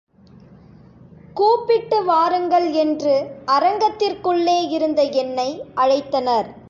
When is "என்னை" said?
5.03-5.63